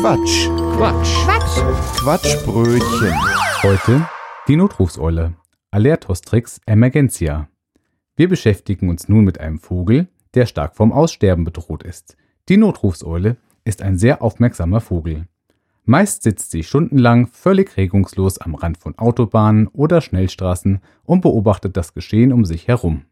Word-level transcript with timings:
Quatsch. 0.00 0.50
Quatsch. 0.76 1.24
Quatsch. 1.24 1.96
Quatschbrötchen. 1.96 3.14
Heute 3.62 4.06
die 4.46 4.56
Notrufseule. 4.56 5.36
Alertostrix 5.70 6.60
emergentia. 6.66 7.48
Wir 8.14 8.28
beschäftigen 8.28 8.90
uns 8.90 9.08
nun 9.08 9.24
mit 9.24 9.40
einem 9.40 9.58
Vogel, 9.58 10.08
der 10.34 10.44
stark 10.44 10.76
vom 10.76 10.92
Aussterben 10.92 11.44
bedroht 11.44 11.82
ist. 11.82 12.18
Die 12.50 12.58
Notrufseule 12.58 13.38
ist 13.64 13.80
ein 13.80 13.96
sehr 13.96 14.20
aufmerksamer 14.20 14.82
Vogel. 14.82 15.28
Meist 15.86 16.24
sitzt 16.24 16.50
sie 16.50 16.62
stundenlang 16.62 17.26
völlig 17.26 17.78
regungslos 17.78 18.36
am 18.36 18.54
Rand 18.54 18.76
von 18.76 18.98
Autobahnen 18.98 19.66
oder 19.68 20.02
Schnellstraßen 20.02 20.80
und 21.04 21.22
beobachtet 21.22 21.74
das 21.74 21.94
Geschehen 21.94 22.34
um 22.34 22.44
sich 22.44 22.68
herum. 22.68 23.06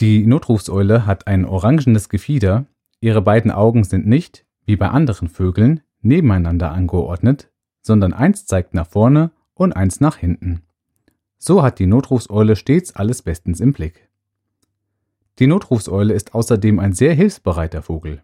Die 0.00 0.26
Notrufseule 0.26 1.06
hat 1.06 1.26
ein 1.26 1.46
orangenes 1.46 2.10
Gefieder, 2.10 2.66
ihre 3.00 3.22
beiden 3.22 3.50
Augen 3.50 3.84
sind 3.84 4.06
nicht, 4.06 4.44
wie 4.70 4.76
bei 4.76 4.88
anderen 4.88 5.28
Vögeln, 5.28 5.80
nebeneinander 6.00 6.70
angeordnet, 6.70 7.50
sondern 7.82 8.12
eins 8.12 8.46
zeigt 8.46 8.72
nach 8.72 8.86
vorne 8.86 9.32
und 9.54 9.72
eins 9.72 10.00
nach 10.00 10.16
hinten. 10.16 10.62
So 11.38 11.64
hat 11.64 11.80
die 11.80 11.86
Notrufseule 11.86 12.54
stets 12.54 12.94
alles 12.94 13.22
bestens 13.22 13.58
im 13.58 13.72
Blick. 13.72 14.08
Die 15.40 15.48
Notrufseule 15.48 16.14
ist 16.14 16.36
außerdem 16.36 16.78
ein 16.78 16.92
sehr 16.92 17.14
hilfsbereiter 17.14 17.82
Vogel. 17.82 18.22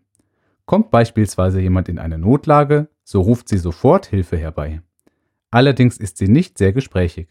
Kommt 0.66 0.92
beispielsweise 0.92 1.60
jemand 1.60 1.88
in 1.88 1.98
eine 1.98 2.16
Notlage, 2.16 2.90
so 3.02 3.22
ruft 3.22 3.48
sie 3.48 3.58
sofort 3.58 4.06
Hilfe 4.06 4.36
herbei. 4.36 4.82
Allerdings 5.50 5.98
ist 5.98 6.16
sie 6.16 6.28
nicht 6.28 6.58
sehr 6.58 6.72
gesprächig. 6.72 7.26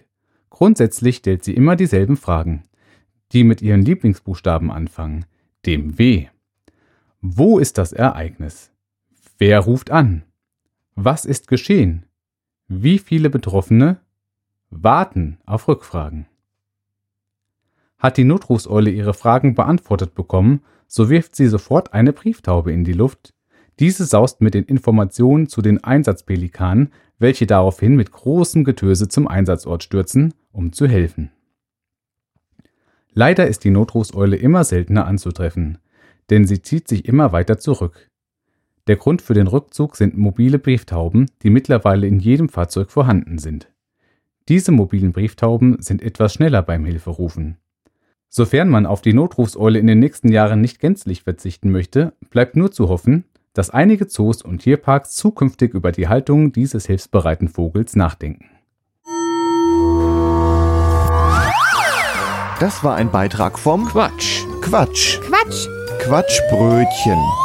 Grundsätzlich 0.49 1.15
stellt 1.15 1.45
sie 1.45 1.53
immer 1.53 1.77
dieselben 1.77 2.17
Fragen, 2.17 2.63
die 3.31 3.45
mit 3.45 3.61
ihren 3.61 3.81
Lieblingsbuchstaben 3.81 4.71
anfangen, 4.71 5.23
dem 5.65 5.97
W. 5.97 6.27
Wo 7.21 7.59
ist 7.59 7.77
das 7.77 7.93
Ereignis? 7.93 8.74
Wer 9.37 9.59
ruft 9.59 9.91
an? 9.91 10.23
Was 10.95 11.25
ist 11.25 11.49
geschehen? 11.49 12.05
Wie 12.69 12.99
viele 12.99 13.29
Betroffene 13.29 13.99
warten 14.69 15.39
auf 15.45 15.67
Rückfragen? 15.67 16.27
Hat 17.97 18.15
die 18.15 18.23
Notrufseule 18.23 18.89
ihre 18.89 19.13
Fragen 19.13 19.53
beantwortet 19.53 20.15
bekommen, 20.15 20.61
so 20.87 21.09
wirft 21.09 21.35
sie 21.35 21.47
sofort 21.47 21.93
eine 21.93 22.13
Brieftaube 22.13 22.71
in 22.71 22.85
die 22.85 22.93
Luft. 22.93 23.33
Diese 23.79 24.05
saust 24.05 24.39
mit 24.39 24.53
den 24.53 24.63
Informationen 24.63 25.49
zu 25.49 25.61
den 25.61 25.83
Einsatzpelikanen, 25.83 26.93
welche 27.19 27.45
daraufhin 27.45 27.97
mit 27.97 28.13
großem 28.13 28.63
Getöse 28.63 29.09
zum 29.09 29.27
Einsatzort 29.27 29.83
stürzen, 29.83 30.33
um 30.53 30.71
zu 30.71 30.87
helfen. 30.87 31.31
Leider 33.11 33.47
ist 33.47 33.65
die 33.65 33.69
Notrufseule 33.69 34.37
immer 34.37 34.63
seltener 34.63 35.05
anzutreffen, 35.05 35.77
denn 36.29 36.47
sie 36.47 36.61
zieht 36.61 36.87
sich 36.87 37.05
immer 37.05 37.33
weiter 37.33 37.57
zurück. 37.57 38.09
Der 38.87 38.97
Grund 38.97 39.21
für 39.21 39.33
den 39.33 39.47
Rückzug 39.47 39.95
sind 39.95 40.15
mobile 40.15 40.59
Brieftauben, 40.59 41.31
die 41.41 41.49
mittlerweile 41.49 42.05
in 42.05 42.19
jedem 42.19 42.49
Fahrzeug 42.49 42.91
vorhanden 42.91 43.39
sind. 43.39 43.71
Diese 44.47 44.71
mobilen 44.71 45.11
Brieftauben 45.11 45.81
sind 45.81 46.03
etwas 46.03 46.33
schneller 46.33 46.61
beim 46.61 46.85
Hilferufen. 46.85 47.57
Sofern 48.29 48.69
man 48.69 48.85
auf 48.85 49.01
die 49.01 49.13
Notrufseule 49.13 49.79
in 49.79 49.87
den 49.87 49.99
nächsten 49.99 50.31
Jahren 50.31 50.61
nicht 50.61 50.79
gänzlich 50.79 51.23
verzichten 51.23 51.71
möchte, 51.71 52.13
bleibt 52.29 52.55
nur 52.55 52.71
zu 52.71 52.89
hoffen, 52.89 53.23
dass 53.53 53.71
einige 53.71 54.07
Zoos 54.07 54.43
und 54.43 54.59
Tierparks 54.59 55.15
zukünftig 55.15 55.73
über 55.73 55.91
die 55.91 56.07
Haltung 56.07 56.51
dieses 56.51 56.85
hilfsbereiten 56.85 57.47
Vogels 57.47 57.95
nachdenken. 57.95 58.49
Das 62.59 62.83
war 62.83 62.95
ein 62.95 63.09
Beitrag 63.11 63.57
vom 63.57 63.85
Quatsch. 63.85 64.43
Quatsch. 64.61 65.19
Quatsch. 65.21 65.67
Quatschbrötchen. 65.99 67.44